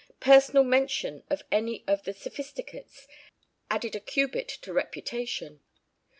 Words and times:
Personal 0.19 0.63
mention 0.63 1.23
of 1.29 1.43
any 1.51 1.83
of 1.85 2.05
the 2.05 2.13
Sophisticates 2.13 3.05
added 3.69 3.95
a 3.95 3.99
cubit 3.99 4.47
to 4.47 4.73
reputation. 4.73 5.59